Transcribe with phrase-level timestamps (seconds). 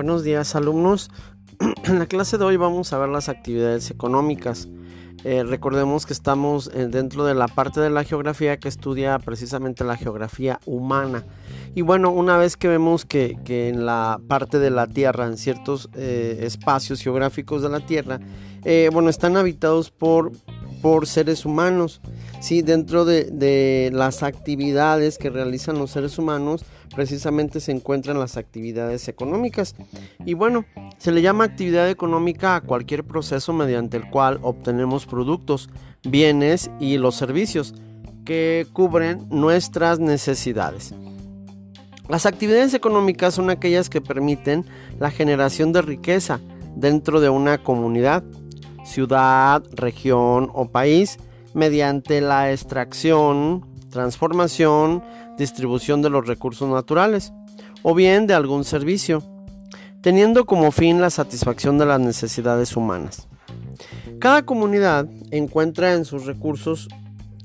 [0.00, 1.10] Buenos días alumnos.
[1.84, 4.66] En la clase de hoy vamos a ver las actividades económicas.
[5.24, 9.84] Eh, recordemos que estamos eh, dentro de la parte de la geografía que estudia precisamente
[9.84, 11.26] la geografía humana.
[11.74, 15.90] Y bueno, una vez que vemos que, en la parte de la Tierra, en ciertos
[15.92, 18.20] eh, espacios geográficos de la Tierra,
[18.92, 20.32] bueno, están habitados por,
[20.80, 22.00] por seres humanos.
[22.40, 29.08] Sí, dentro de, las actividades que realizan los seres humanos, precisamente se encuentran las actividades
[29.08, 29.74] económicas.
[30.24, 30.64] Y bueno,
[30.98, 35.68] se le llama actividad económica a cualquier proceso mediante el cual obtenemos productos,
[36.02, 37.74] bienes y los servicios
[38.24, 40.94] que cubren nuestras necesidades.
[42.08, 44.64] Las actividades económicas son aquellas que permiten
[44.98, 46.40] la generación de riqueza
[46.74, 48.24] dentro de una comunidad,
[48.84, 51.18] ciudad, región o país
[51.54, 55.02] mediante la extracción, transformación,
[55.36, 57.32] distribución de los recursos naturales
[57.82, 59.22] o bien de algún servicio,
[60.00, 63.26] teniendo como fin la satisfacción de las necesidades humanas.
[64.18, 66.88] Cada comunidad encuentra en sus recursos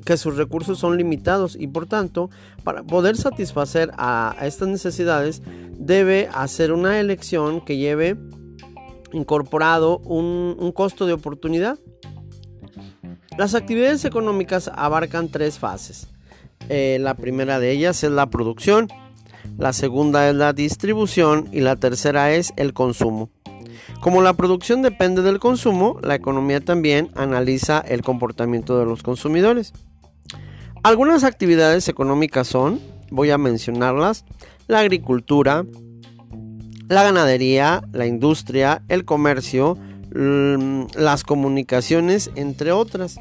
[0.05, 2.29] que sus recursos son limitados y por tanto,
[2.63, 5.41] para poder satisfacer a estas necesidades,
[5.77, 8.15] debe hacer una elección que lleve
[9.15, 11.79] incorporado un, costo de oportunidad
[13.37, 16.07] las actividades económicas abarcan tres fases.
[16.69, 18.87] Eh, la primera de ellas es la producción,
[19.57, 23.29] la segunda es la distribución y la tercera es el consumo.
[23.99, 29.73] Como la producción depende del consumo, la economía también analiza el comportamiento de los consumidores.
[30.81, 32.79] Algunas actividades económicas son,
[33.11, 34.23] voy a mencionarlas,
[34.67, 35.65] la agricultura,
[36.87, 39.77] la ganadería, la industria, el comercio,
[40.15, 43.17] Mm, las comunicaciones, entre otras.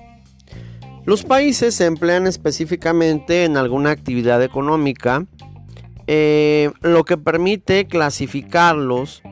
[1.04, 5.26] Los países se emplean específicamente en alguna actividad económica,
[6.06, 9.22] eh, lo que permite clasificarlos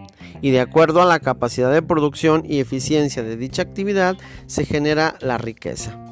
[0.41, 4.16] y de acuerdo a la capacidad de producción y eficiencia de dicha actividad
[4.47, 6.12] se genera la riqueza.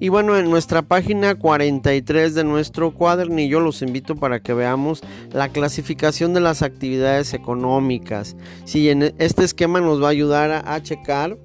[0.00, 5.48] Y bueno, en nuestra página 43 de nuestro cuadernillo los invito para que veamos la
[5.48, 8.36] clasificación de las actividades económicas.
[8.64, 11.36] Si en este esquema nos va a ayudar a, checar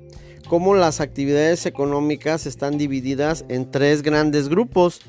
[0.47, 5.01] cómo las actividades económicas están divididas en tres grandes grupos.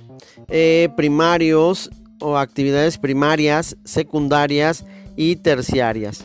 [0.49, 1.91] Eh, primarios
[2.21, 6.25] o actividades primarias, secundarias y terciarias.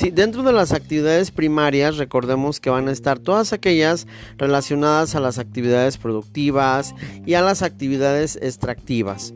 [0.00, 4.06] Sí, dentro de las actividades primarias recordemos que van a estar todas aquellas
[4.38, 6.94] relacionadas a las actividades productivas
[7.26, 9.34] y a las actividades extractivas.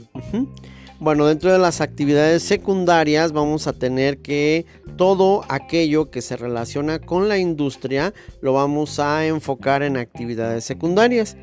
[1.00, 4.64] Bueno, dentro de las actividades secundarias vamos a tener que
[4.97, 11.36] todo aquello que se relaciona con la industria lo vamos a enfocar en actividades secundarias.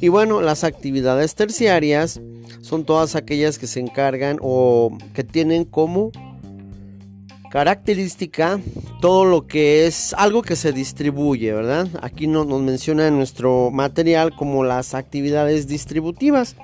[0.00, 2.20] Y bueno, las actividades terciarias
[2.60, 6.12] son todas aquellas que se encargan o que tienen como
[7.50, 8.60] característica
[9.00, 11.88] todo lo que es algo que se distribuye, ¿verdad?
[12.02, 16.56] Aquí nos, menciona en nuestro material como las actividades distributivas.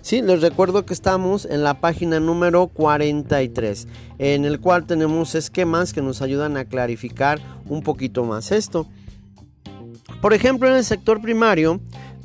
[0.00, 3.88] Sí, les recuerdo que estamos en la página número 43,
[4.18, 8.86] en el cual tenemos esquemas que nos ayudan a clarificar un poquito más esto.
[10.20, 11.80] Por ejemplo, en el sector primario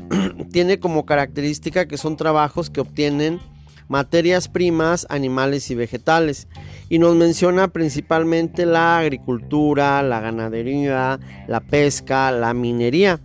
[0.51, 3.39] tiene como característica que son trabajos que obtienen
[3.87, 6.47] materias primas, animales y vegetales.
[6.89, 13.19] Y nos menciona principalmente la agricultura, la ganadería, la pesca, la minería.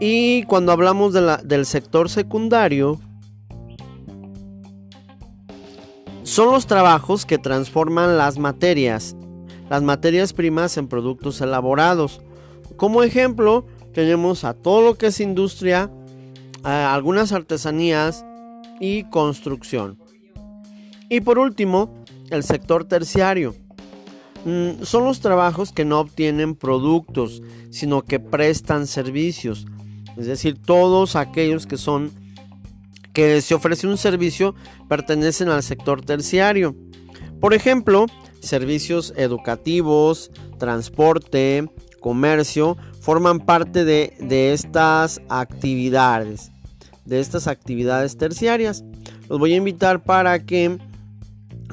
[0.00, 3.00] Y cuando hablamos del sector secundario,
[6.22, 9.16] son los trabajos que transforman las materias,
[9.70, 12.20] las materias primas en productos elaborados.
[12.76, 15.90] Como ejemplo, tenemos a todo lo que es industria,
[16.62, 18.24] algunas artesanías,
[18.80, 19.98] y construcción.
[21.08, 23.54] Y por último, el sector terciario.
[24.44, 29.66] Mm, son los trabajos que no obtienen productos, sino que prestan servicios.
[30.16, 32.10] Es decir, todos aquellos que son
[33.12, 34.54] que se ofrece un servicio
[34.88, 36.76] pertenecen al sector terciario.
[37.40, 38.06] Por ejemplo,
[38.40, 41.68] servicios educativos, transporte,
[42.00, 46.52] comercio, forman parte de, de estas actividades
[47.08, 48.84] de estas actividades terciarias.
[49.28, 50.64] Los voy a invitar para que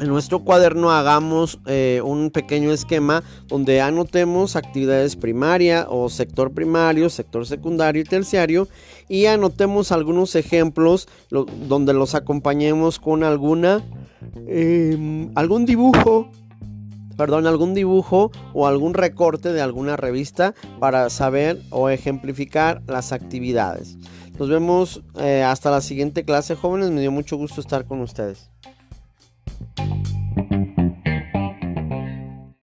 [0.01, 7.09] en nuestro cuaderno hagamos eh, un pequeño esquema donde anotemos actividades primaria o sector primario,
[7.09, 8.67] sector secundario y terciario
[9.07, 13.83] y anotemos algunos ejemplos donde los acompañemos con alguna
[14.47, 16.29] em, algún dibujo
[17.15, 23.97] perdón, algún dibujo o algún recorte de alguna revista para saber o ejemplificar las actividades.
[24.37, 26.91] Nos vemos eh, hasta la siguiente clase, jóvenes.
[26.91, 28.49] Me dio mucho gusto estar con ustedes.